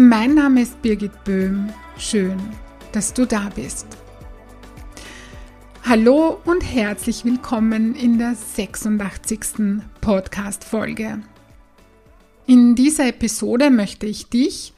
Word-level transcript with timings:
Mein 0.00 0.34
Name 0.34 0.62
ist 0.62 0.80
Birgit 0.80 1.24
Böhm. 1.24 1.70
Schön, 1.98 2.38
dass 2.92 3.12
du 3.12 3.26
da 3.26 3.50
bist. 3.52 3.84
Hallo 5.82 6.40
und 6.44 6.60
herzlich 6.60 7.24
willkommen 7.24 7.96
in 7.96 8.16
der 8.16 8.36
86. 8.36 9.80
Podcast-Folge. 10.00 11.20
In 12.46 12.76
dieser 12.76 13.08
Episode 13.08 13.70
möchte 13.70 14.06
ich 14.06 14.28
dich 14.28 14.72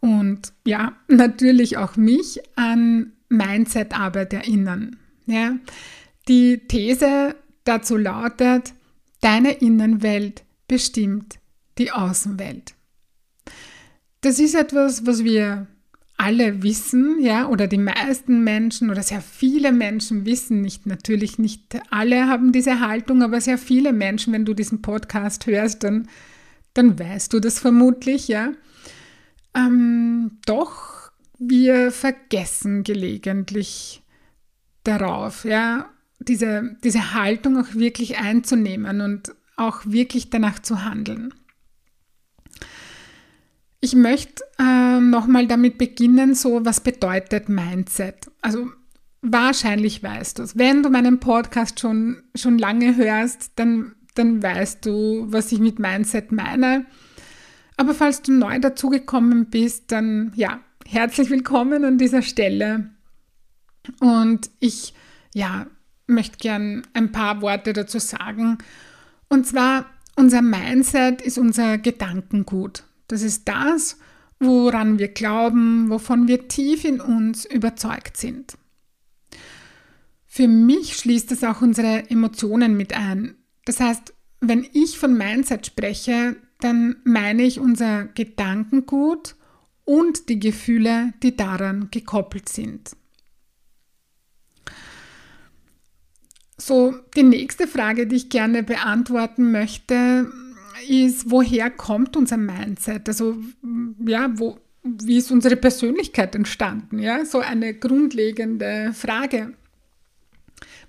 und 0.00 0.52
ja, 0.66 0.92
natürlich 1.08 1.78
auch 1.78 1.96
mich 1.96 2.38
an 2.54 3.14
Mindset-Arbeit 3.30 4.34
erinnern. 4.34 4.98
Ja, 5.24 5.56
die 6.28 6.58
These 6.68 7.34
dazu 7.64 7.96
lautet, 7.96 8.74
deine 9.22 9.52
Innenwelt 9.52 10.44
bestimmt 10.68 11.38
die 11.78 11.92
Außenwelt. 11.92 12.74
Das 14.24 14.38
ist 14.38 14.54
etwas, 14.54 15.04
was 15.04 15.22
wir 15.22 15.66
alle 16.16 16.62
wissen, 16.62 17.20
ja, 17.20 17.46
oder 17.46 17.66
die 17.66 17.76
meisten 17.76 18.42
Menschen 18.42 18.88
oder 18.88 19.02
sehr 19.02 19.20
viele 19.20 19.70
Menschen 19.70 20.24
wissen 20.24 20.62
nicht, 20.62 20.86
natürlich 20.86 21.38
nicht 21.38 21.78
alle 21.90 22.26
haben 22.26 22.50
diese 22.50 22.80
Haltung, 22.80 23.22
aber 23.22 23.42
sehr 23.42 23.58
viele 23.58 23.92
Menschen, 23.92 24.32
wenn 24.32 24.46
du 24.46 24.54
diesen 24.54 24.80
Podcast 24.80 25.46
hörst, 25.46 25.84
dann, 25.84 26.08
dann 26.72 26.98
weißt 26.98 27.34
du 27.34 27.40
das 27.40 27.58
vermutlich, 27.58 28.28
ja. 28.28 28.52
Ähm, 29.54 30.38
doch 30.46 31.12
wir 31.38 31.90
vergessen 31.90 32.82
gelegentlich 32.82 34.02
darauf, 34.84 35.44
ja, 35.44 35.90
diese, 36.18 36.78
diese 36.82 37.12
Haltung 37.12 37.58
auch 37.58 37.74
wirklich 37.74 38.16
einzunehmen 38.16 39.02
und 39.02 39.34
auch 39.58 39.82
wirklich 39.84 40.30
danach 40.30 40.60
zu 40.60 40.82
handeln. 40.82 41.34
Ich 43.84 43.94
möchte 43.94 44.42
äh, 44.58 44.98
nochmal 44.98 45.46
damit 45.46 45.76
beginnen, 45.76 46.34
so 46.34 46.64
was 46.64 46.80
bedeutet 46.80 47.50
Mindset? 47.50 48.30
Also 48.40 48.70
wahrscheinlich 49.20 50.02
weißt 50.02 50.38
du 50.38 50.44
es. 50.44 50.56
Wenn 50.56 50.82
du 50.82 50.88
meinen 50.88 51.20
Podcast 51.20 51.80
schon, 51.80 52.22
schon 52.34 52.56
lange 52.56 52.96
hörst, 52.96 53.52
dann, 53.56 53.94
dann 54.14 54.42
weißt 54.42 54.86
du, 54.86 55.26
was 55.28 55.52
ich 55.52 55.58
mit 55.58 55.78
Mindset 55.80 56.32
meine. 56.32 56.86
Aber 57.76 57.92
falls 57.92 58.22
du 58.22 58.32
neu 58.32 58.58
dazugekommen 58.58 59.50
bist, 59.50 59.92
dann 59.92 60.32
ja, 60.34 60.60
herzlich 60.86 61.28
willkommen 61.28 61.84
an 61.84 61.98
dieser 61.98 62.22
Stelle. 62.22 62.88
Und 64.00 64.48
ich 64.60 64.94
ja, 65.34 65.66
möchte 66.06 66.38
gern 66.38 66.86
ein 66.94 67.12
paar 67.12 67.42
Worte 67.42 67.74
dazu 67.74 67.98
sagen. 67.98 68.56
Und 69.28 69.46
zwar, 69.46 69.84
unser 70.16 70.40
Mindset 70.40 71.20
ist 71.20 71.36
unser 71.36 71.76
Gedankengut. 71.76 72.84
Das 73.08 73.22
ist 73.22 73.48
das, 73.48 73.98
woran 74.38 74.98
wir 74.98 75.08
glauben, 75.08 75.90
wovon 75.90 76.28
wir 76.28 76.48
tief 76.48 76.84
in 76.84 77.00
uns 77.00 77.44
überzeugt 77.44 78.16
sind. 78.16 78.56
Für 80.26 80.48
mich 80.48 80.96
schließt 80.96 81.30
es 81.32 81.44
auch 81.44 81.62
unsere 81.62 82.10
Emotionen 82.10 82.76
mit 82.76 82.92
ein. 82.92 83.36
Das 83.64 83.80
heißt, 83.80 84.12
wenn 84.40 84.66
ich 84.72 84.98
von 84.98 85.16
Mindset 85.16 85.66
spreche, 85.66 86.36
dann 86.60 86.96
meine 87.04 87.42
ich 87.42 87.60
unser 87.60 88.06
Gedankengut 88.06 89.36
und 89.84 90.28
die 90.28 90.40
Gefühle, 90.40 91.12
die 91.22 91.36
daran 91.36 91.88
gekoppelt 91.90 92.48
sind. 92.48 92.96
So, 96.56 96.94
die 97.16 97.22
nächste 97.22 97.66
Frage, 97.66 98.06
die 98.06 98.16
ich 98.16 98.30
gerne 98.30 98.62
beantworten 98.62 99.52
möchte, 99.52 100.32
ist, 100.88 101.30
woher 101.30 101.70
kommt 101.70 102.16
unser 102.16 102.36
Mindset? 102.36 103.08
Also, 103.08 103.36
ja, 104.06 104.30
wo, 104.38 104.58
wie 104.82 105.18
ist 105.18 105.30
unsere 105.30 105.56
Persönlichkeit 105.56 106.34
entstanden? 106.34 106.98
Ja, 106.98 107.24
so 107.24 107.40
eine 107.40 107.74
grundlegende 107.74 108.92
Frage. 108.94 109.54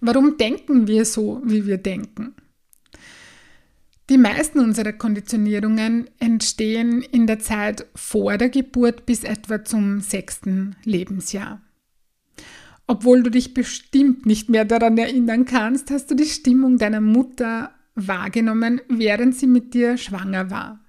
Warum 0.02 0.38
denken 0.38 0.88
wir 0.88 1.06
so, 1.06 1.42
wie 1.44 1.66
wir 1.66 1.78
denken? 1.78 2.36
Die 4.10 4.18
meisten 4.20 4.60
unserer 4.60 4.94
Konditionierungen 4.94 6.10
entstehen 6.20 7.02
in 7.02 7.26
der 7.26 7.40
Zeit 7.40 7.88
vor 7.96 8.38
der 8.38 8.50
Geburt 8.50 9.08
bis 9.08 9.24
etwa 9.24 9.66
zum 9.66 10.00
sechsten 10.00 10.76
Lebensjahr. 10.84 11.62
Obwohl 12.86 13.24
du 13.24 13.32
dich 13.32 13.56
bestimmt 13.56 14.28
nicht 14.28 14.48
mehr 14.48 14.64
daran 14.64 14.98
erinnern 14.98 15.46
kannst, 15.46 15.90
hast 15.90 16.12
du 16.12 16.16
die 16.16 16.26
Stimmung 16.26 16.78
deiner 16.78 17.02
Mutter 17.02 17.72
wahrgenommen, 17.96 18.82
während 18.90 19.36
sie 19.36 19.48
mit 19.48 19.74
dir 19.74 19.98
schwanger 19.98 20.52
war. 20.52 20.80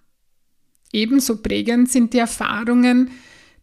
Ebenso 0.92 1.42
prägend 1.42 1.90
sind 1.90 2.12
die 2.12 2.18
Erfahrungen, 2.18 3.10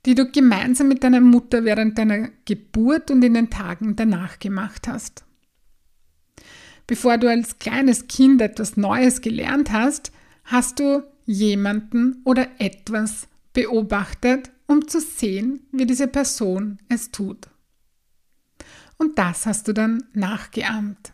die 0.06 0.16
du 0.16 0.30
gemeinsam 0.30 0.88
mit 0.90 1.04
deiner 1.04 1.22
Mutter 1.22 1.64
während 1.64 1.98
deiner 1.98 2.30
Geburt 2.46 3.10
und 3.12 3.24
in 3.24 3.34
den 3.34 3.50
Tagen 3.50 3.96
danach 3.96 4.40
gemacht 4.40 4.88
hast. 4.88 5.24
Bevor 6.88 7.18
du 7.18 7.30
als 7.30 7.60
kleines 7.60 8.08
Kind 8.08 8.42
etwas 8.42 8.76
Neues 8.76 9.22
gelernt 9.22 9.72
hast, 9.72 10.12
hast 10.44 10.80
du 10.80 11.04
jemanden 11.26 12.22
oder 12.26 12.48
etwas 12.60 13.28
beobachtet, 13.54 14.52
um 14.68 14.88
zu 14.88 15.00
sehen, 15.00 15.62
wie 15.72 15.86
diese 15.86 16.08
Person 16.08 16.80
es 16.90 17.12
tut. 17.12 17.48
Und 18.98 19.18
das 19.18 19.46
hast 19.46 19.68
du 19.68 19.74
dann 19.74 20.04
nachgeahmt. 20.14 21.14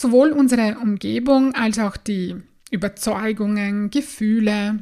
Sowohl 0.00 0.30
unsere 0.30 0.78
Umgebung 0.78 1.56
als 1.56 1.80
auch 1.80 1.96
die 1.96 2.36
Überzeugungen, 2.70 3.90
Gefühle, 3.90 4.78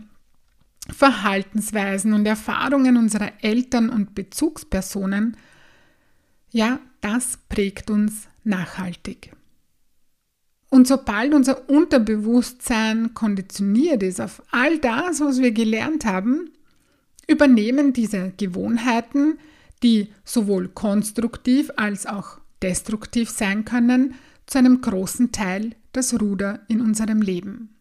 Verhaltensweisen 0.90 2.12
und 2.12 2.26
Erfahrungen 2.26 2.98
unserer 2.98 3.32
Eltern 3.40 3.88
und 3.88 4.14
Bezugspersonen, 4.14 5.38
ja, 6.50 6.80
das 7.00 7.38
prägt 7.48 7.88
uns 7.88 8.28
nachhaltig. 8.44 9.32
Und 10.68 10.86
sobald 10.86 11.32
unser 11.32 11.66
Unterbewusstsein 11.70 13.14
konditioniert 13.14 14.02
ist 14.02 14.20
auf 14.20 14.42
all 14.50 14.76
das, 14.80 15.22
was 15.22 15.40
wir 15.40 15.52
gelernt 15.52 16.04
haben, 16.04 16.50
übernehmen 17.26 17.94
diese 17.94 18.34
Gewohnheiten, 18.36 19.38
die 19.82 20.12
sowohl 20.24 20.68
konstruktiv 20.68 21.70
als 21.76 22.04
auch 22.04 22.38
destruktiv 22.60 23.30
sein 23.30 23.64
können, 23.64 24.14
zu 24.46 24.58
einem 24.58 24.80
großen 24.80 25.32
Teil 25.32 25.74
das 25.92 26.20
Ruder 26.20 26.60
in 26.68 26.80
unserem 26.80 27.20
Leben. 27.20 27.76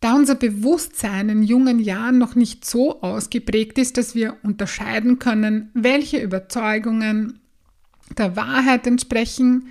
Da 0.00 0.14
unser 0.14 0.34
Bewusstsein 0.34 1.28
in 1.30 1.42
jungen 1.42 1.78
Jahren 1.78 2.18
noch 2.18 2.34
nicht 2.34 2.64
so 2.64 3.00
ausgeprägt 3.00 3.78
ist, 3.78 3.96
dass 3.96 4.14
wir 4.14 4.36
unterscheiden 4.42 5.18
können, 5.18 5.70
welche 5.74 6.20
Überzeugungen 6.20 7.40
der 8.16 8.36
Wahrheit 8.36 8.86
entsprechen, 8.86 9.68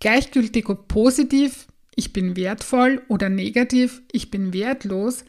gleichgültig 0.00 0.68
ob 0.68 0.88
positiv, 0.88 1.68
ich 1.94 2.12
bin 2.12 2.36
wertvoll 2.36 3.02
oder 3.08 3.28
negativ, 3.28 4.02
ich 4.12 4.30
bin 4.30 4.52
wertlos, 4.52 5.24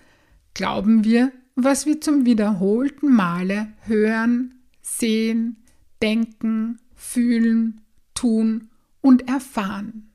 glauben 0.54 1.04
wir, 1.04 1.32
was 1.56 1.86
wir 1.86 2.02
zum 2.02 2.26
wiederholten 2.26 3.14
Male 3.14 3.68
hören, 3.82 4.56
sehen, 4.82 5.58
denken, 6.02 6.80
fühlen, 6.96 7.82
tun 8.18 8.70
und 9.02 9.28
erfahren. 9.28 10.12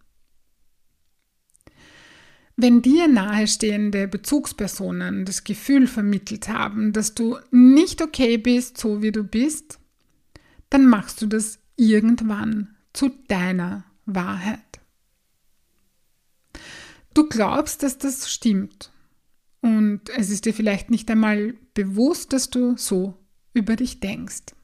Wenn 2.57 2.83
dir 2.83 3.09
nahestehende 3.09 4.09
Bezugspersonen 4.09 5.25
das 5.25 5.45
Gefühl 5.45 5.87
vermittelt 5.87 6.49
haben, 6.49 6.93
dass 6.93 7.15
du 7.15 7.39
nicht 7.51 8.03
okay 8.03 8.37
bist, 8.37 8.77
so 8.77 9.03
wie 9.03 9.13
du 9.13 9.25
bist, 9.25 9.79
dann 10.69 10.87
machst 10.87 11.23
du 11.23 11.27
das 11.27 11.59
irgendwann 11.77 12.75
zu 12.93 13.11
deiner 13.29 13.85
Wahrheit. 14.05 14.81
Du 17.15 17.29
glaubst, 17.29 17.83
dass 17.83 17.99
das 17.99 18.31
stimmt 18.31 18.91
und 19.61 20.09
es 20.17 20.31
ist 20.31 20.45
dir 20.45 20.53
vielleicht 20.53 20.91
nicht 20.91 21.11
einmal 21.11 21.55
bewusst, 21.75 22.33
dass 22.33 22.51
du 22.51 22.77
so 22.77 23.17
über 23.55 23.77
dich 23.77 24.01
denkst. 24.01 24.55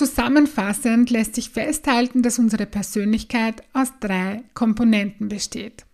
Zusammenfassend 0.00 1.10
lässt 1.10 1.34
sich 1.34 1.50
festhalten, 1.50 2.22
dass 2.22 2.38
unsere 2.38 2.64
Persönlichkeit 2.64 3.62
aus 3.74 3.92
drei 4.00 4.44
Komponenten 4.54 5.28
besteht. 5.28 5.84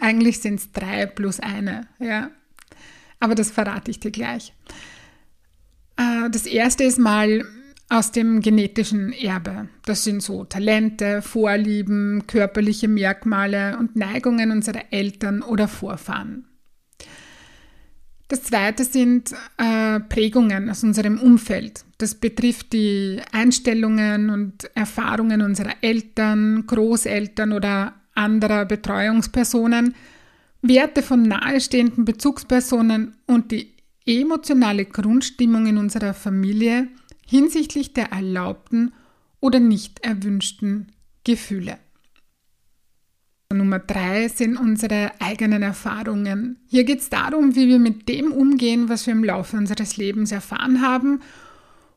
Eigentlich 0.00 0.38
sind 0.38 0.60
es 0.60 0.70
drei 0.70 1.06
plus 1.06 1.40
eine, 1.40 1.88
ja. 1.98 2.30
Aber 3.18 3.34
das 3.34 3.50
verrate 3.50 3.90
ich 3.90 3.98
dir 3.98 4.12
gleich. 4.12 4.54
Äh, 5.96 6.30
das 6.30 6.46
erste 6.46 6.84
ist 6.84 7.00
mal 7.00 7.44
aus 7.88 8.12
dem 8.12 8.40
genetischen 8.40 9.12
Erbe. 9.14 9.68
Das 9.84 10.04
sind 10.04 10.22
so 10.22 10.44
Talente, 10.44 11.22
Vorlieben, 11.22 12.28
körperliche 12.28 12.86
Merkmale 12.86 13.78
und 13.78 13.96
Neigungen 13.96 14.52
unserer 14.52 14.92
Eltern 14.92 15.42
oder 15.42 15.66
Vorfahren. 15.66 16.44
Das 18.30 18.44
zweite 18.44 18.84
sind 18.84 19.34
äh, 19.58 19.98
Prägungen 19.98 20.70
aus 20.70 20.84
unserem 20.84 21.18
Umfeld. 21.18 21.84
Das 21.98 22.14
betrifft 22.14 22.72
die 22.72 23.20
Einstellungen 23.32 24.30
und 24.30 24.70
Erfahrungen 24.76 25.42
unserer 25.42 25.72
Eltern, 25.80 26.64
Großeltern 26.64 27.52
oder 27.52 27.94
anderer 28.14 28.66
Betreuungspersonen, 28.66 29.96
Werte 30.62 31.02
von 31.02 31.22
nahestehenden 31.22 32.04
Bezugspersonen 32.04 33.16
und 33.26 33.50
die 33.50 33.74
emotionale 34.06 34.84
Grundstimmung 34.84 35.66
in 35.66 35.76
unserer 35.76 36.14
Familie 36.14 36.86
hinsichtlich 37.26 37.94
der 37.94 38.12
erlaubten 38.12 38.92
oder 39.40 39.58
nicht 39.58 40.04
erwünschten 40.04 40.92
Gefühle. 41.24 41.78
Nummer 43.52 43.80
drei 43.80 44.28
sind 44.28 44.56
unsere 44.56 45.10
eigenen 45.20 45.62
Erfahrungen. 45.62 46.60
Hier 46.68 46.84
geht 46.84 47.00
es 47.00 47.10
darum, 47.10 47.56
wie 47.56 47.66
wir 47.66 47.80
mit 47.80 48.08
dem 48.08 48.30
umgehen, 48.30 48.88
was 48.88 49.06
wir 49.06 49.12
im 49.12 49.24
Laufe 49.24 49.56
unseres 49.56 49.96
Lebens 49.96 50.30
erfahren 50.30 50.82
haben 50.82 51.20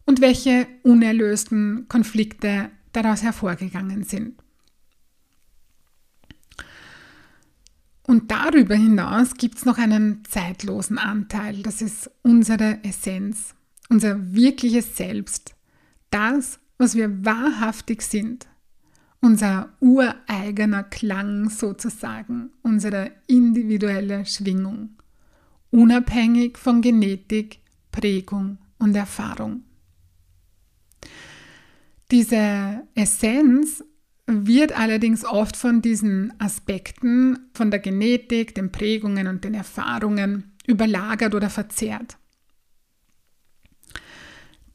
und 0.06 0.20
welche 0.20 0.68
unerlösten 0.82 1.88
Konflikte 1.90 2.72
daraus 2.92 3.22
hervorgegangen 3.22 4.04
sind. 4.04 4.36
Und 8.08 8.32
darüber 8.32 8.76
hinaus 8.76 9.36
gibt 9.36 9.58
es 9.58 9.66
noch 9.66 9.78
einen 9.78 10.26
zeitlosen 10.26 10.98
Anteil, 10.98 11.62
das 11.62 11.82
ist 11.82 12.10
unsere 12.24 12.84
Essenz, 12.84 13.54
unser 13.90 14.34
wirkliches 14.34 14.98
Selbst, 14.98 15.56
das, 16.10 16.60
was 16.78 16.96
wir 16.96 17.24
wahrhaftig 17.24 18.02
sind 18.02 18.48
unser 19.24 19.70
ureigener 19.80 20.84
Klang 20.84 21.50
sozusagen, 21.50 22.52
unsere 22.62 23.12
individuelle 23.28 24.26
Schwingung, 24.26 24.98
unabhängig 25.72 26.58
von 26.58 26.82
Genetik, 26.82 27.60
Prägung 27.90 28.58
und 28.80 28.96
Erfahrung. 28.96 29.64
Diese 32.12 32.86
Essenz 32.96 33.82
wird 34.26 34.78
allerdings 34.78 35.24
oft 35.24 35.56
von 35.56 35.82
diesen 35.82 36.34
Aspekten, 36.42 37.50
von 37.54 37.72
der 37.72 37.80
Genetik, 37.80 38.54
den 38.56 38.74
Prägungen 38.74 39.28
und 39.28 39.46
den 39.46 39.54
Erfahrungen 39.54 40.52
überlagert 40.68 41.34
oder 41.34 41.50
verzerrt. 41.50 42.18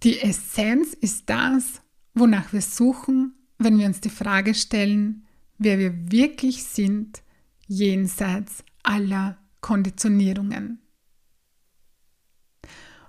Die 0.05 0.21
Essenz 0.21 0.95
ist 0.95 1.29
das, 1.29 1.83
wonach 2.15 2.55
wir 2.55 2.63
suchen 2.63 3.35
wenn 3.59 3.79
wir 3.79 3.87
uns 3.87 4.01
die 4.01 4.11
Frage 4.11 4.55
stellen, 4.55 5.25
wer 5.59 5.79
wir 5.79 6.11
wirklich 6.11 6.65
sind, 6.65 7.23
jenseits 7.67 8.65
aller 8.83 9.37
Konditionierungen. 9.61 10.81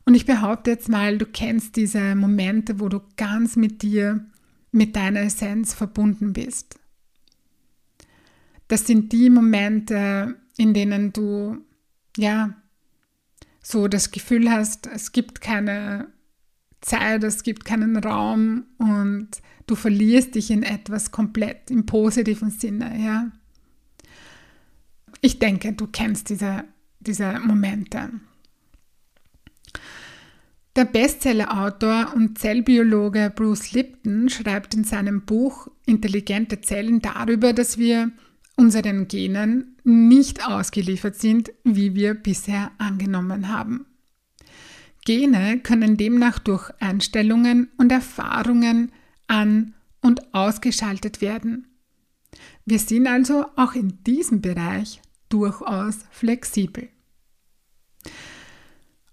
Und 0.06 0.16
ich 0.16 0.26
behaupte 0.26 0.72
jetzt 0.72 0.90
mal, 0.90 1.20
du 1.20 1.28
kennst 1.28 1.76
diese 1.76 2.16
Momente, 2.16 2.80
wo 2.80 2.90
du 2.90 3.00
ganz 3.16 3.56
mit 3.56 3.84
dir, 3.84 4.26
mit 4.72 4.96
deiner 4.96 5.22
Essenz 5.22 5.74
verbunden 5.74 6.34
bist. 6.34 6.80
Das 8.68 8.88
sind 8.88 9.12
die 9.12 9.30
Momente, 9.30 10.36
in 10.58 10.74
denen 10.74 11.14
du, 11.14 11.58
ja, 12.18 12.56
so 13.62 13.88
das 13.88 14.10
Gefühl 14.12 14.50
hast, 14.50 14.88
es 14.88 15.12
gibt 15.12 15.42
keine 15.42 16.08
Zeit, 16.82 17.24
es 17.24 17.44
gibt 17.44 17.66
keinen 17.66 17.98
Raum 17.98 18.66
und 18.78 19.30
du 19.68 19.76
verlierst 19.76 20.36
dich 20.36 20.52
in 20.52 20.64
etwas 20.64 21.12
komplett 21.12 21.70
im 21.70 21.86
positiven 21.86 22.50
Sinne, 22.50 22.98
ja. 23.04 23.32
Ich 25.22 25.40
denke, 25.40 25.74
du 25.74 25.88
kennst 25.88 26.30
diese, 26.30 26.64
diese 27.00 27.40
Momente. 27.40 28.10
Der 30.76 30.86
Bestseller-Autor 30.86 32.14
und 32.16 32.38
Zellbiologe 32.38 33.34
Bruce 33.36 33.74
Lipton 33.74 34.30
schreibt 34.30 34.74
in 34.76 34.86
seinem 34.86 35.26
Buch 35.26 35.68
Intelligente 35.86 36.62
Zellen 36.62 37.02
darüber, 37.02 37.52
dass 37.52 37.78
wir 37.78 38.12
unseren 38.56 39.08
Genen 39.08 39.76
nicht 39.84 40.48
ausgeliefert 40.48 41.16
sind, 41.16 41.52
wie 41.64 41.96
wir 41.96 42.14
bisher 42.14 42.72
angenommen 42.78 43.50
haben. 43.50 43.88
Gene 45.10 45.58
können 45.58 45.98
demnach 45.98 46.38
durch 46.38 46.70
Einstellungen 46.80 47.70
und 47.78 47.92
Erfahrungen 47.92 48.92
an 49.26 49.74
und 50.02 50.36
ausgeschaltet 50.36 51.20
werden. 51.20 51.66
Wir 52.64 52.78
sind 52.78 53.08
also 53.08 53.48
auch 53.56 53.74
in 53.74 54.04
diesem 54.04 54.42
Bereich 54.42 55.02
durchaus 55.30 56.06
flexibel. 56.12 56.90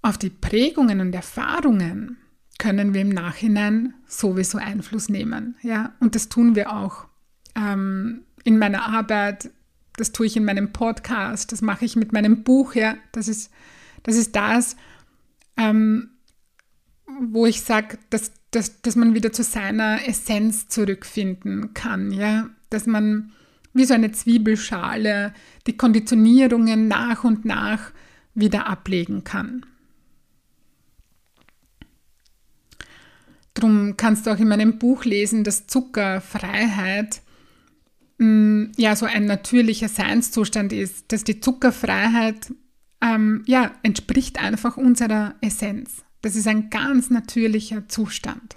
Auf 0.02 0.19
die 0.19 0.28
Prägungen 0.28 1.00
und 1.00 1.14
Erfahrungen 1.14 2.19
können 2.58 2.93
wir 2.93 3.00
im 3.00 3.08
Nachhinein 3.08 3.94
sowieso 4.06 4.58
Einfluss 4.58 5.08
nehmen. 5.08 5.56
Ja? 5.62 5.94
Und 5.98 6.14
das 6.14 6.28
tun 6.28 6.54
wir 6.56 6.75
auch 6.75 7.06
ähm, 7.54 8.20
in 8.44 8.58
meiner 8.58 8.84
Arbeit, 8.84 9.48
das 9.96 10.12
tue 10.12 10.26
ich 10.26 10.37
in 10.37 10.44
meinem 10.44 10.75
Podcast, 10.75 11.52
das 11.52 11.62
mache 11.62 11.87
ich 11.87 11.96
mit 11.96 12.12
meinem 12.12 12.44
Buch. 12.44 12.75
Ja? 12.75 12.98
Das, 13.12 13.28
ist, 13.28 13.50
das 14.02 14.16
ist 14.16 14.37
das, 14.37 14.76
ähm, 15.56 16.11
wo 17.20 17.47
ich 17.47 17.62
sage, 17.62 17.99
dass, 18.11 18.32
dass, 18.50 18.82
dass 18.82 18.97
man 18.97 19.14
wieder 19.14 19.32
zu 19.32 19.43
seiner 19.43 20.06
Essenz 20.06 20.69
zurückfinden 20.69 21.75
kann, 21.75 22.11
ja, 22.11 22.50
dass 22.70 22.87
man 22.87 23.32
wie 23.73 23.85
so 23.85 23.94
eine 23.94 24.12
Zwiebelschale 24.12 25.35
die 25.67 25.76
Konditionierungen 25.76 26.88
nach 26.88 27.25
und 27.25 27.44
nach 27.44 27.93
wieder 28.35 28.67
ablegen 28.67 29.25
kann. 29.25 29.67
Darum 33.55 33.97
kannst 33.97 34.26
du 34.26 34.31
auch 34.31 34.38
in 34.38 34.49
meinem 34.49 34.79
Buch 34.79 35.05
lesen, 35.05 35.43
dass 35.43 35.67
Zuckerfreiheit 35.67 37.22
mh, 38.19 38.27
mm, 38.27 38.72
ja 38.77 38.94
so 38.96 39.06
ein 39.06 39.25
natürlicher 39.25 39.89
Seinszustand 39.89 40.72
ist, 40.72 41.10
dass 41.10 41.25
die 41.25 41.41
Zuckerfreiheit 41.41 42.53
ähm, 43.06 43.43
ja, 43.46 43.72
entspricht 43.82 44.41
einfach 44.41 44.77
unserer 44.77 45.34
Essenz. 45.41 46.05
Das 46.22 46.34
ist 46.34 46.48
ein 46.48 46.70
ganz 46.70 47.10
natürlicher 47.10 47.89
Zustand. 47.89 48.56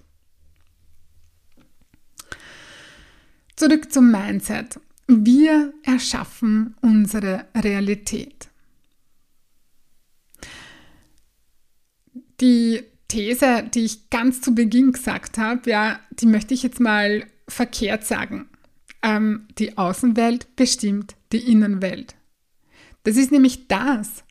Zurück 3.55 3.91
zum 3.91 4.11
Mindset. 4.11 4.79
Wir 5.07 5.73
erschaffen 5.83 6.75
unsere 6.81 7.45
Realität. 7.55 8.49
Die 12.39 12.81
These, 13.09 13.69
die 13.73 13.85
ich 13.85 14.09
ganz 14.09 14.39
zu 14.41 14.55
Beginn 14.55 14.93
gesagt 14.93 15.37
habe, 15.37 15.69
ja, 15.69 15.99
die 16.11 16.27
möchte 16.27 16.53
ich 16.53 16.63
jetzt 16.63 16.79
mal 16.79 17.25
verkehrt 17.47 18.05
sagen. 18.05 18.49
Ähm, 19.01 19.47
die 19.57 19.77
Außenwelt 19.77 20.55
bestimmt 20.55 21.15
die 21.31 21.51
Innenwelt. 21.51 22.15
Das 23.03 23.17
ist 23.17 23.31
nämlich 23.31 23.67
das, 23.67 24.23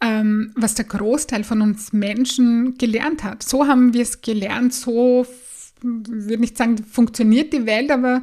ähm, 0.00 0.52
was 0.54 0.74
der 0.74 0.84
Großteil 0.84 1.44
von 1.44 1.60
uns 1.60 1.92
Menschen 1.92 2.78
gelernt 2.78 3.24
hat. 3.24 3.42
So 3.42 3.66
haben 3.66 3.94
wir 3.94 4.02
es 4.02 4.20
gelernt, 4.20 4.72
so, 4.72 5.26
würde 5.82 6.40
nicht 6.40 6.56
sagen, 6.56 6.78
funktioniert 6.78 7.52
die 7.52 7.66
Welt, 7.66 7.90
aber, 7.90 8.22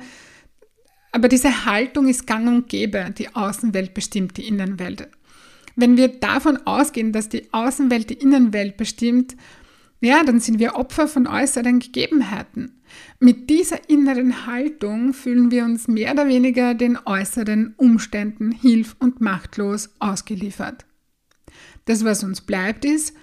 aber 1.12 1.28
diese 1.28 1.66
Haltung 1.66 2.08
ist 2.08 2.28
gang 2.28 2.48
und 2.48 2.70
gäbe. 2.70 3.14
Die 3.18 3.34
Außenwelt 3.36 3.94
bestimmt 3.94 4.38
die 4.38 4.48
Innenwelt. 4.48 5.08
Wenn 5.76 5.98
wir 5.98 6.08
davon 6.08 6.58
ausgehen, 6.66 7.12
dass 7.12 7.28
die 7.28 7.52
Außenwelt 7.54 8.10
die 8.10 8.16
Innenwelt 8.16 8.78
bestimmt, 8.78 9.36
ja, 10.00 10.24
dann 10.24 10.40
sind 10.40 10.60
wir 10.60 10.76
Opfer 10.76 11.08
von 11.08 11.28
äußeren 11.28 11.80
Gegebenheiten. 11.80 12.82
Mit 13.20 13.50
dieser 13.50 13.90
inneren 13.90 14.46
Haltung 14.46 15.14
fühlen 15.14 15.52
wir 15.52 15.66
uns 15.66 15.88
mehr 15.88 16.14
oder 16.14 16.28
weniger 16.28 16.74
den 16.74 16.98
äußeren 17.06 17.74
Umständen 17.76 18.52
hilf- 18.52 18.96
und 19.00 19.20
machtlos 19.20 19.90
ausgeliefert. 20.00 20.86
Das, 21.86 22.04
was 22.04 22.24
uns 22.24 22.42
bleibt, 22.42 22.86
ist, 22.86 23.16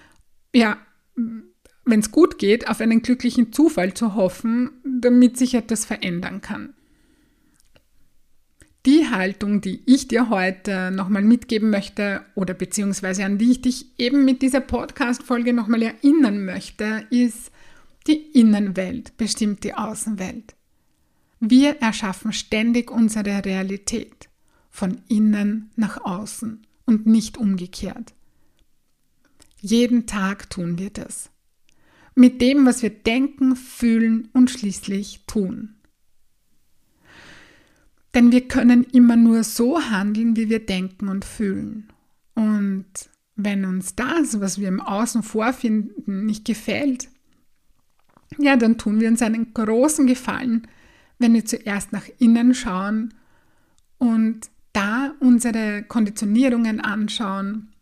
ja, 0.53 0.77
wenn 1.15 1.99
es 1.99 2.11
gut 2.11 2.37
geht, 2.39 2.69
auf 2.69 2.81
einen 2.81 3.01
glücklichen 3.01 3.51
Zufall 3.53 3.93
zu 3.93 4.15
hoffen, 4.15 4.71
damit 4.83 5.37
sich 5.37 5.53
etwas 5.53 5.85
verändern 5.85 6.41
kann. 6.41 6.73
Die 8.85 9.09
Haltung, 9.09 9.61
die 9.61 9.81
ich 9.85 10.09
dir 10.09 10.29
heute 10.29 10.91
nochmal 10.91 11.23
mitgeben 11.23 11.69
möchte 11.69 12.25
oder 12.35 12.53
beziehungsweise 12.53 13.23
an 13.23 13.37
die 13.37 13.51
ich 13.51 13.61
dich 13.61 13.85
eben 13.97 14.25
mit 14.25 14.41
dieser 14.41 14.59
Podcast-Folge 14.59 15.53
nochmal 15.53 15.81
erinnern 15.83 16.43
möchte, 16.43 17.05
ist, 17.09 17.51
die 18.07 18.31
Innenwelt 18.37 19.15
bestimmt 19.15 19.63
die 19.63 19.73
Außenwelt. 19.73 20.55
Wir 21.39 21.81
erschaffen 21.81 22.33
ständig 22.33 22.91
unsere 22.91 23.45
Realität. 23.45 24.29
von 24.73 25.03
innen 25.07 25.69
nach 25.75 26.03
außen 26.03 26.65
und 26.85 27.05
nicht 27.05 27.37
umgekehrt. 27.37 28.15
Jeden 29.65 30.07
Tag 30.07 30.49
tun 30.49 30.77
wir 30.77 30.89
das. 30.89 31.29
Mit 32.15 32.41
dem, 32.41 32.65
was 32.65 32.83
wir 32.83 32.89
denken, 32.89 33.55
fühlen 33.55 34.27
und 34.33 34.51
schließlich 34.51 35.21
tun. 35.25 35.75
Denn 38.13 38.33
wir 38.33 38.45
können 38.49 38.83
immer 38.83 39.15
nur 39.15 39.45
so 39.45 39.81
handeln, 39.81 40.35
wie 40.35 40.49
wir 40.49 40.65
denken 40.65 41.07
und 41.07 41.23
fühlen. 41.23 41.87
Und 42.35 42.85
wenn 43.37 43.63
uns 43.63 43.95
das, 43.95 44.41
was 44.41 44.59
wir 44.59 44.67
im 44.67 44.81
Außen 44.81 45.23
vorfinden, 45.23 46.25
nicht 46.25 46.43
gefällt, 46.43 47.07
ja, 48.37 48.57
dann 48.57 48.77
tun 48.77 48.99
wir 48.99 49.07
uns 49.07 49.21
einen 49.21 49.53
großen 49.53 50.07
Gefallen, 50.07 50.67
wenn 51.19 51.33
wir 51.33 51.45
zuerst 51.45 51.93
nach 51.93 52.09
innen 52.19 52.53
schauen 52.53 53.13
und 53.97 54.49
da 54.73 55.13
unsere 55.21 55.83
Konditionierungen 55.83 56.81
anschauen, 56.81 57.72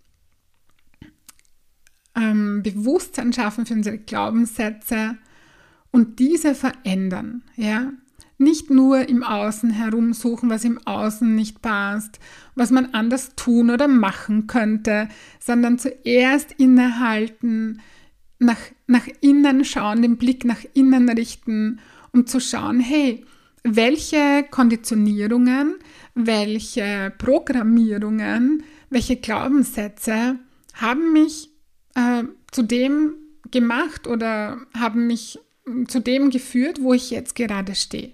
ähm, 2.15 2.61
Bewusstsein 2.63 3.33
schaffen 3.33 3.65
für 3.65 3.73
unsere 3.73 3.97
Glaubenssätze 3.97 5.17
und 5.91 6.19
diese 6.19 6.55
verändern, 6.55 7.43
ja. 7.55 7.91
Nicht 8.37 8.71
nur 8.71 9.07
im 9.07 9.21
Außen 9.21 9.69
herumsuchen, 9.69 10.49
was 10.49 10.63
im 10.63 10.79
Außen 10.87 11.35
nicht 11.35 11.61
passt, 11.61 12.19
was 12.55 12.71
man 12.71 12.87
anders 12.93 13.35
tun 13.35 13.69
oder 13.69 13.87
machen 13.87 14.47
könnte, 14.47 15.09
sondern 15.39 15.77
zuerst 15.77 16.53
innehalten, 16.53 17.81
nach, 18.39 18.57
nach 18.87 19.07
innen 19.21 19.63
schauen, 19.63 20.01
den 20.01 20.17
Blick 20.17 20.43
nach 20.43 20.61
innen 20.73 21.07
richten, 21.09 21.79
um 22.13 22.25
zu 22.25 22.39
schauen, 22.39 22.79
hey, 22.79 23.23
welche 23.63 24.43
Konditionierungen, 24.49 25.75
welche 26.15 27.13
Programmierungen, 27.19 28.63
welche 28.89 29.17
Glaubenssätze 29.17 30.39
haben 30.73 31.13
mich 31.13 31.51
äh, 31.95 32.24
zu 32.51 32.63
dem 32.63 33.13
gemacht 33.51 34.07
oder 34.07 34.57
haben 34.77 35.07
mich 35.07 35.39
zu 35.88 36.00
dem 36.00 36.29
geführt, 36.29 36.81
wo 36.81 36.93
ich 36.93 37.12
jetzt 37.12 37.36
gerade 37.36 37.75
stehe. 37.75 38.12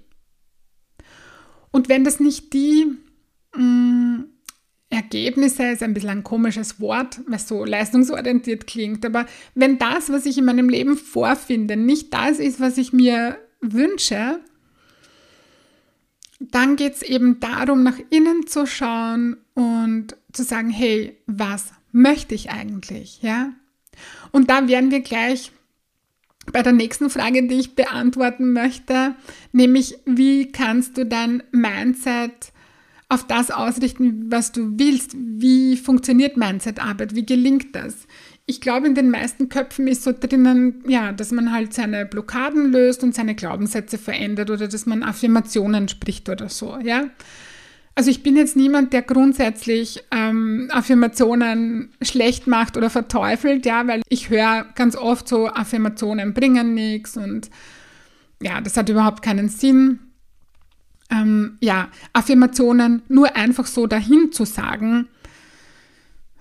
Und 1.72 1.90
wenn 1.90 2.04
das 2.04 2.20
nicht 2.20 2.54
die 2.54 2.86
mh, 3.56 3.64
mm, 3.64 4.26
Ergebnisse 4.90 5.68
ist 5.68 5.84
ein 5.84 5.94
bisschen 5.94 6.10
ein 6.10 6.24
komisches 6.24 6.80
Wort, 6.80 7.20
es 7.32 7.48
so 7.48 7.66
leistungsorientiert 7.66 8.68
klingt, 8.68 9.06
aber 9.06 9.26
wenn 9.54 9.78
das, 9.78 10.10
was 10.10 10.26
ich 10.26 10.38
in 10.38 10.46
meinem 10.46 10.70
Leben 10.70 10.96
vorfinde, 10.96 11.76
nicht 11.76 12.14
das 12.14 12.40
ist, 12.40 12.62
was 12.62 12.78
ich 12.78 12.94
mir 12.94 13.38
wünsche, 13.60 14.40
dann 16.40 16.78
geht 16.78 16.96
es 16.96 17.02
eben 17.02 17.40
darum, 17.40 17.84
nach 17.84 18.00
innen 18.10 18.48
zu 18.48 18.66
schauen 18.66 19.38
und 19.56 20.16
zu 20.32 20.44
sagen, 20.44 20.70
hey, 20.70 21.18
was 21.26 21.74
möchte 21.92 22.36
ich 22.36 22.50
eigentlich? 22.50 23.22
Ja? 23.22 23.54
Und 24.32 24.50
da 24.50 24.68
werden 24.68 24.92
wir 24.92 25.02
gleich 25.02 25.52
bei 26.52 26.62
der 26.62 26.74
nächsten 26.74 27.10
Frage, 27.10 27.48
die 27.48 27.56
ich 27.56 27.76
beantworten 27.76 28.54
möchte, 28.54 29.16
nämlich 29.52 29.98
wie 30.06 30.52
kannst 30.52 30.98
du 30.98 31.06
dein 31.06 31.44
Mindset 31.52 32.52
auf 33.10 33.26
das 33.26 33.52
ausrichten, 33.52 34.32
was 34.32 34.52
du 34.52 34.78
willst? 34.78 35.16
Wie 35.16 35.78
funktioniert 35.78 36.38
Mindset-Arbeit? 36.38 37.16
Wie 37.16 37.26
gelingt 37.26 37.76
das? 37.76 38.08
Ich 38.46 38.62
glaube, 38.62 38.88
in 38.88 38.96
den 38.96 39.10
meisten 39.10 39.50
Köpfen 39.50 39.88
ist 39.88 40.04
so 40.04 40.14
drinnen, 40.18 40.84
ja, 40.88 41.12
dass 41.12 41.32
man 41.32 41.52
halt 41.52 41.74
seine 41.74 42.06
Blockaden 42.06 42.72
löst 42.72 43.04
und 43.04 43.14
seine 43.14 43.36
Glaubenssätze 43.36 43.98
verändert 43.98 44.50
oder 44.50 44.68
dass 44.68 44.86
man 44.86 45.04
Affirmationen 45.04 45.90
spricht 45.90 46.30
oder 46.30 46.50
so, 46.50 46.78
ja. 46.82 47.10
Also 47.98 48.12
ich 48.12 48.22
bin 48.22 48.38
jetzt 48.38 48.56
niemand, 48.56 48.94
der 48.94 49.02
grundsätzlich 49.02 50.04
ähm, 50.12 50.70
Affirmationen 50.72 51.90
schlecht 52.04 52.46
macht 52.46 52.78
oder 52.78 52.92
verteufelt, 52.92 53.66
ja, 53.66 53.88
weil 53.88 54.04
ich 54.08 54.30
höre 54.30 54.68
ganz 54.76 54.96
oft 54.96 55.28
so, 55.28 55.48
Affirmationen 55.48 56.36
bringen 56.36 56.76
nichts 56.76 57.18
und 57.18 57.50
ja, 58.40 58.62
das 58.62 58.78
hat 58.78 58.90
überhaupt 58.90 59.24
keinen 59.24 59.50
Sinn. 59.50 59.98
Ähm, 61.10 61.58
ja, 61.60 61.88
Affirmationen 62.14 63.02
nur 63.08 63.36
einfach 63.36 63.66
so 63.66 63.88
dahin 63.88 64.32
zu 64.32 64.46
sagen, 64.46 65.08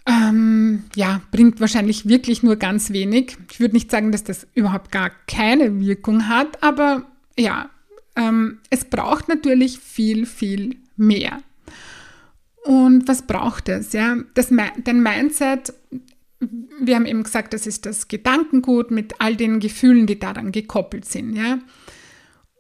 ähm, 0.05 0.85
ja, 0.95 1.23
bringt 1.31 1.59
wahrscheinlich 1.63 2.07
wirklich 2.07 2.43
nur 2.43 2.57
ganz 2.57 2.91
wenig. 2.91 3.39
Ich 3.51 3.61
würde 3.61 3.77
nicht 3.77 3.91
sagen, 3.91 4.13
dass 4.13 4.25
das 4.25 4.47
überhaupt 4.53 4.93
gar 4.93 5.11
keine 5.27 5.81
Wirkung 5.81 6.29
hat, 6.29 6.63
aber 6.63 7.07
ja, 7.39 7.71
ähm, 8.15 8.59
es 8.69 8.85
braucht 8.85 9.29
natürlich 9.29 9.79
viel, 9.79 10.27
viel 10.27 10.77
mehr. 10.97 11.43
Und 12.65 13.07
was 13.07 13.23
braucht 13.23 13.69
es? 13.69 13.93
Ja? 13.93 14.17
Das, 14.35 14.49
dein 14.49 15.03
Mindset, 15.03 15.73
wir 16.81 16.97
haben 16.97 17.07
eben 17.07 17.23
gesagt, 17.23 17.55
das 17.55 17.67
ist 17.67 17.87
das 17.87 18.09
Gedankengut 18.09 18.91
mit 18.91 19.15
all 19.21 19.37
den 19.37 19.61
Gefühlen, 19.61 20.07
die 20.07 20.19
daran 20.19 20.53
gekoppelt 20.53 21.05
sind. 21.05 21.37
Ja? 21.37 21.59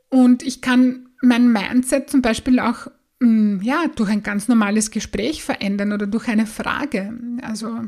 Und 0.08 0.42
ich 0.42 0.60
kann 0.60 1.08
mein 1.22 1.52
Mindset 1.52 2.08
zum 2.08 2.22
Beispiel 2.22 2.60
auch 2.60 2.86
mm, 3.20 3.60
ja, 3.62 3.86
durch 3.94 4.10
ein 4.10 4.22
ganz 4.22 4.48
normales 4.48 4.90
Gespräch 4.90 5.42
verändern 5.42 5.92
oder 5.92 6.06
durch 6.06 6.28
eine 6.28 6.46
Frage. 6.46 7.18
Also 7.42 7.84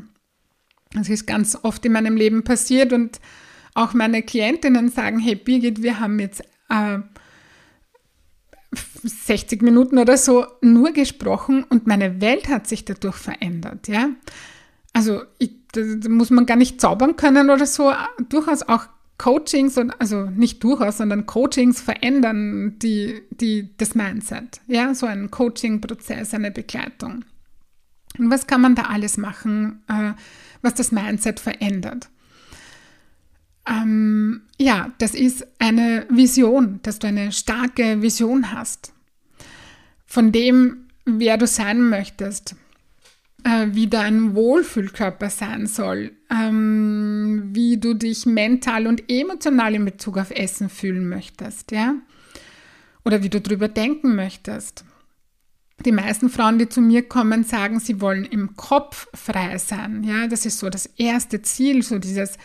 das 0.91 1.09
ist 1.09 1.25
ganz 1.25 1.57
oft 1.61 1.85
in 1.85 1.93
meinem 1.93 2.17
Leben 2.17 2.43
passiert 2.43 2.93
und 2.93 3.19
auch 3.75 3.93
meine 3.93 4.23
Klientinnen 4.23 4.89
sagen, 4.89 5.19
hey 5.19 5.35
Birgit, 5.35 5.81
wir 5.83 5.99
haben 5.99 6.19
jetzt 6.19 6.41
äh, 6.69 6.99
60 8.71 9.61
Minuten 9.61 9.97
oder 9.97 10.17
so 10.17 10.45
nur 10.61 10.91
gesprochen 10.91 11.63
und 11.63 11.87
meine 11.87 12.21
Welt 12.21 12.49
hat 12.49 12.67
sich 12.67 12.85
dadurch 12.85 13.15
verändert, 13.15 13.87
ja. 13.87 14.09
Also 14.93 15.23
ich, 15.37 15.51
da, 15.71 15.81
muss 16.09 16.29
man 16.29 16.45
gar 16.45 16.57
nicht 16.57 16.81
zaubern 16.81 17.15
können 17.15 17.49
oder 17.49 17.65
so. 17.65 17.91
Durchaus 18.29 18.63
auch 18.63 18.87
Coachings 19.17 19.77
und 19.77 19.91
also 19.99 20.25
nicht 20.25 20.63
durchaus, 20.63 20.97
sondern 20.97 21.25
Coachings 21.25 21.81
verändern 21.81 22.79
die, 22.79 23.21
die, 23.31 23.69
das 23.77 23.93
Mindset. 23.93 24.61
Ja, 24.67 24.93
so 24.95 25.05
ein 25.05 25.29
Coaching-Prozess, 25.29 26.33
eine 26.33 26.51
Begleitung. 26.51 27.25
Und 28.17 28.31
was 28.31 28.47
kann 28.47 28.61
man 28.61 28.75
da 28.75 28.83
alles 28.83 29.17
machen, 29.17 29.83
äh, 29.87 30.13
was 30.61 30.73
das 30.73 30.91
Mindset 30.91 31.39
verändert? 31.39 32.09
Ähm, 33.69 34.41
ja, 34.57 34.91
das 34.97 35.13
ist 35.13 35.45
eine 35.59 36.05
Vision, 36.09 36.79
dass 36.83 36.99
du 36.99 37.07
eine 37.07 37.31
starke 37.31 38.01
Vision 38.01 38.51
hast 38.51 38.93
von 40.05 40.31
dem, 40.31 40.87
wer 41.05 41.37
du 41.37 41.45
sein 41.45 41.87
möchtest, 41.87 42.55
äh, 43.43 43.67
wie 43.71 43.87
dein 43.87 44.33
Wohlfühlkörper 44.33 45.29
sein 45.29 45.67
soll, 45.67 46.13
ähm, 46.31 47.49
wie 47.53 47.77
du 47.77 47.93
dich 47.93 48.25
mental 48.25 48.87
und 48.87 49.03
emotional 49.07 49.75
in 49.75 49.85
Bezug 49.85 50.17
auf 50.17 50.31
Essen 50.31 50.69
fühlen 50.69 51.07
möchtest, 51.07 51.71
ja? 51.71 51.93
Oder 53.05 53.21
wie 53.21 53.29
du 53.29 53.39
drüber 53.39 53.67
denken 53.67 54.15
möchtest. 54.15 54.83
Die 55.85 55.91
meisten 55.91 56.29
Frauen, 56.29 56.57
die 56.57 56.67
zu 56.67 56.81
mir 56.81 57.07
kommen, 57.07 57.43
sagen, 57.43 57.79
sie 57.79 58.01
wollen 58.01 58.25
im 58.25 58.55
Kopf 58.57 59.07
frei 59.13 59.59
sein. 59.59 60.03
Ja, 60.03 60.27
das 60.27 60.45
ist 60.45 60.59
so 60.59 60.69
das 60.69 60.87
erste 60.97 61.41
Ziel, 61.43 61.83
so 61.83 61.99
dieses 61.99 62.37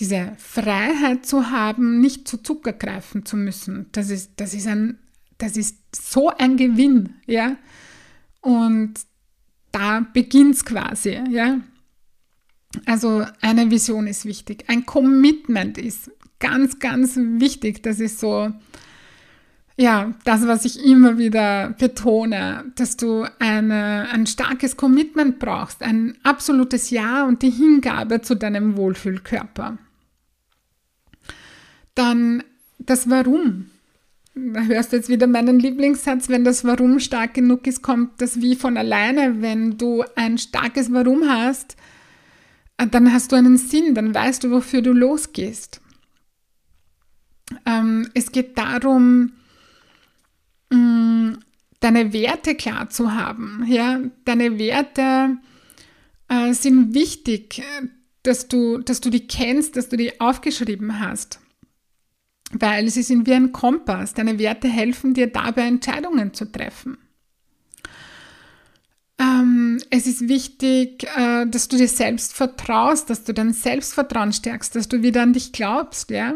diese 0.00 0.32
Freiheit 0.38 1.26
zu 1.26 1.50
haben, 1.50 2.00
nicht 2.00 2.28
zu 2.28 2.38
Zucker 2.38 2.72
greifen 2.72 3.24
zu 3.24 3.36
müssen, 3.36 3.86
das 3.92 4.10
ist, 4.10 4.32
das 4.36 4.54
ist, 4.54 4.66
ein, 4.66 4.98
das 5.38 5.56
ist 5.56 5.76
so 5.94 6.28
ein 6.28 6.56
Gewinn, 6.56 7.14
ja. 7.26 7.56
Und 8.40 8.94
da 9.72 10.06
beginnt 10.12 10.54
es 10.54 10.64
quasi, 10.64 11.20
ja. 11.30 11.60
Also 12.86 13.24
eine 13.40 13.70
Vision 13.70 14.06
ist 14.06 14.24
wichtig. 14.24 14.64
Ein 14.68 14.84
Commitment 14.86 15.78
ist 15.78 16.10
ganz, 16.38 16.78
ganz 16.78 17.16
wichtig. 17.16 17.82
Das 17.82 17.98
ist 17.98 18.20
so, 18.20 18.52
ja, 19.76 20.12
das, 20.24 20.46
was 20.46 20.64
ich 20.64 20.84
immer 20.84 21.18
wieder 21.18 21.74
betone, 21.78 22.64
dass 22.76 22.96
du 22.96 23.24
eine, 23.38 24.08
ein 24.12 24.26
starkes 24.26 24.76
Commitment 24.76 25.38
brauchst, 25.38 25.82
ein 25.82 26.18
absolutes 26.24 26.90
Ja 26.90 27.24
und 27.24 27.42
die 27.42 27.50
Hingabe 27.50 28.20
zu 28.20 28.34
deinem 28.34 28.76
Wohlfühlkörper. 28.76 29.78
Dann 31.98 32.44
das 32.78 33.10
Warum. 33.10 33.70
Da 34.36 34.62
hörst 34.62 34.92
du 34.92 34.96
jetzt 34.96 35.08
wieder 35.08 35.26
meinen 35.26 35.58
Lieblingssatz, 35.58 36.28
wenn 36.28 36.44
das 36.44 36.64
Warum 36.64 37.00
stark 37.00 37.34
genug 37.34 37.66
ist, 37.66 37.82
kommt 37.82 38.20
das 38.20 38.40
wie 38.40 38.54
von 38.54 38.76
alleine. 38.76 39.42
Wenn 39.42 39.78
du 39.78 40.04
ein 40.14 40.38
starkes 40.38 40.92
Warum 40.92 41.28
hast, 41.28 41.76
äh, 42.76 42.86
dann 42.86 43.12
hast 43.12 43.32
du 43.32 43.36
einen 43.36 43.56
Sinn, 43.56 43.96
dann 43.96 44.14
weißt 44.14 44.44
du, 44.44 44.52
wofür 44.52 44.80
du 44.80 44.92
losgehst. 44.92 45.80
Ähm, 47.66 48.08
es 48.14 48.30
geht 48.30 48.56
darum, 48.56 49.32
mh, 50.70 50.78
mm, 50.78 51.38
deine 51.80 52.12
Werte 52.12 52.54
klar 52.54 52.90
zu 52.90 53.12
haben. 53.12 53.64
Ja? 53.66 53.98
Deine 54.24 54.56
Werte 54.56 55.38
äh, 56.28 56.52
sind 56.52 56.94
wichtig, 56.94 57.60
dass 58.22 58.46
du, 58.46 58.78
dass 58.78 59.00
du 59.00 59.10
die 59.10 59.26
kennst, 59.26 59.76
dass 59.76 59.88
du 59.88 59.96
die 59.96 60.20
aufgeschrieben 60.20 61.00
hast 61.00 61.40
weil 62.52 62.88
sie 62.88 63.02
sind 63.02 63.26
wie 63.26 63.34
ein 63.34 63.52
Kompass. 63.52 64.14
Deine 64.14 64.38
Werte 64.38 64.68
helfen 64.68 65.14
dir 65.14 65.26
dabei, 65.26 65.62
Entscheidungen 65.62 66.32
zu 66.34 66.50
treffen. 66.50 66.98
es 69.90 70.06
ist 70.06 70.28
wichtig, 70.28 71.04
äh, 71.16 71.46
dass 71.46 71.68
du 71.68 71.76
dir 71.76 71.88
selbst 71.88 72.34
vertraust, 72.34 73.10
dass 73.10 73.24
du 73.24 73.32
dein 73.32 73.52
Selbstvertrauen 73.52 74.32
stärkst, 74.32 74.74
dass 74.76 74.88
du 74.88 75.02
wieder 75.02 75.22
an 75.22 75.32
dich 75.32 75.52
glaubst, 75.52 76.10
ja. 76.10 76.34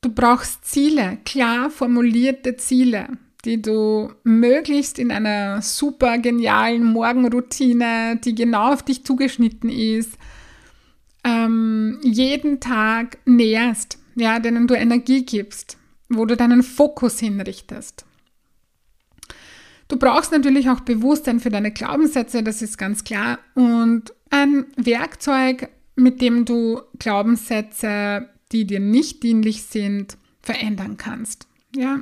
Du 0.00 0.10
brauchst 0.10 0.64
Ziele, 0.64 1.18
klar 1.24 1.70
formulierte 1.70 2.56
Ziele, 2.56 3.08
die 3.44 3.60
du 3.60 4.12
möglichst 4.22 4.98
in 4.98 5.10
einer 5.10 5.60
super 5.60 6.18
genialen 6.18 6.84
Morgenroutine, 6.84 8.20
die 8.22 8.34
genau 8.34 8.72
auf 8.72 8.84
dich 8.84 9.04
zugeschnitten 9.04 9.70
ist, 9.70 10.12
ähm, 11.24 11.98
jeden 12.02 12.60
Tag 12.60 13.18
näherst, 13.24 13.98
ja, 14.14 14.38
denen 14.38 14.66
du 14.66 14.74
Energie 14.74 15.24
gibst, 15.24 15.76
wo 16.08 16.24
du 16.24 16.36
deinen 16.36 16.62
Fokus 16.62 17.18
hinrichtest. 17.18 18.04
Du 19.88 19.96
brauchst 19.96 20.32
natürlich 20.32 20.68
auch 20.68 20.80
Bewusstsein 20.80 21.40
für 21.40 21.48
deine 21.48 21.72
Glaubenssätze, 21.72 22.42
das 22.42 22.60
ist 22.60 22.76
ganz 22.76 23.04
klar. 23.04 23.38
Und 23.54 24.12
ein 24.30 24.66
Werkzeug, 24.76 25.70
mit 25.96 26.20
dem 26.20 26.44
du 26.44 26.82
Glaubenssätze, 26.98 28.28
die 28.52 28.66
dir 28.66 28.80
nicht 28.80 29.22
dienlich 29.22 29.62
sind, 29.64 30.18
verändern 30.42 30.98
kannst. 30.98 31.46
Ja, 31.74 32.00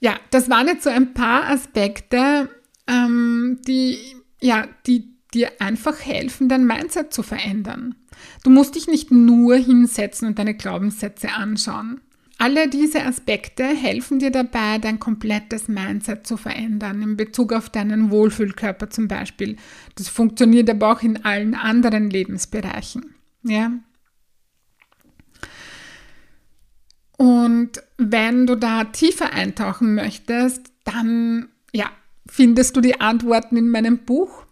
ja 0.00 0.18
das 0.30 0.48
waren 0.48 0.66
jetzt 0.66 0.84
so 0.84 0.90
ein 0.90 1.12
paar 1.12 1.48
Aspekte, 1.50 2.48
ähm, 2.86 3.58
die, 3.66 3.98
ja, 4.40 4.66
die 4.86 5.17
dir 5.34 5.50
einfach 5.60 6.00
helfen, 6.00 6.48
dein 6.48 6.66
Mindset 6.66 7.12
zu 7.12 7.22
verändern. 7.22 7.94
Du 8.44 8.50
musst 8.50 8.74
dich 8.74 8.86
nicht 8.86 9.10
nur 9.10 9.56
hinsetzen 9.56 10.28
und 10.28 10.38
deine 10.38 10.54
Glaubenssätze 10.54 11.30
anschauen. 11.32 12.00
Alle 12.40 12.68
diese 12.68 13.04
Aspekte 13.04 13.64
helfen 13.64 14.20
dir 14.20 14.30
dabei, 14.30 14.78
dein 14.78 15.00
komplettes 15.00 15.66
Mindset 15.66 16.24
zu 16.24 16.36
verändern, 16.36 17.02
in 17.02 17.16
Bezug 17.16 17.52
auf 17.52 17.68
deinen 17.68 18.12
Wohlfühlkörper 18.12 18.90
zum 18.90 19.08
Beispiel. 19.08 19.56
Das 19.96 20.08
funktioniert 20.08 20.70
aber 20.70 20.92
auch 20.92 21.02
in 21.02 21.24
allen 21.24 21.56
anderen 21.56 22.10
Lebensbereichen. 22.10 23.14
Ja? 23.42 23.72
Und 27.16 27.82
wenn 27.96 28.46
du 28.46 28.54
da 28.54 28.84
tiefer 28.84 29.32
eintauchen 29.32 29.96
möchtest, 29.96 30.72
dann 30.84 31.48
ja, 31.72 31.90
findest 32.28 32.76
du 32.76 32.80
die 32.80 33.00
Antworten 33.00 33.56
in 33.56 33.68
meinem 33.68 33.98
Buch. 33.98 34.44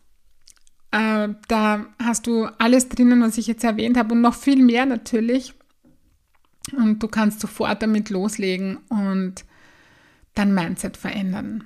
Äh, 0.96 1.34
da 1.48 1.86
hast 2.02 2.26
du 2.26 2.46
alles 2.58 2.88
drinnen, 2.88 3.20
was 3.20 3.36
ich 3.36 3.46
jetzt 3.46 3.64
erwähnt 3.64 3.98
habe 3.98 4.14
und 4.14 4.22
noch 4.22 4.34
viel 4.34 4.62
mehr 4.62 4.86
natürlich. 4.86 5.52
Und 6.72 7.02
du 7.02 7.08
kannst 7.08 7.40
sofort 7.40 7.82
damit 7.82 8.08
loslegen 8.08 8.78
und 8.88 9.44
dein 10.34 10.54
Mindset 10.54 10.96
verändern. 10.96 11.64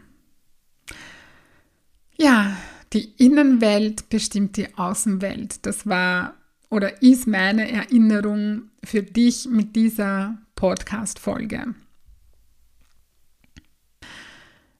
Ja, 2.18 2.56
die 2.92 3.12
Innenwelt 3.18 4.08
bestimmt 4.08 4.56
die 4.56 4.74
Außenwelt. 4.76 5.64
Das 5.64 5.86
war 5.86 6.34
oder 6.68 7.00
ist 7.00 7.28
meine 7.28 7.70
Erinnerung 7.70 8.62
für 8.82 9.02
dich 9.02 9.48
mit 9.48 9.76
dieser 9.76 10.38
Podcast-Folge. 10.56 11.74